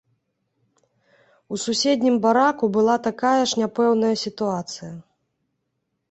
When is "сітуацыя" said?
4.23-4.89